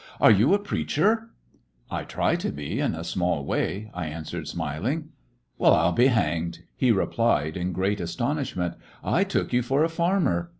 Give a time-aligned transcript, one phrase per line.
[0.19, 1.29] "Are you a preacher t"
[1.95, 5.09] "I try to be, in a small way," I answered, smiling.
[5.59, 8.73] "Well, I '11 be hanged!" he replied in great astonishment.
[9.03, 10.49] "I took you for a farmer!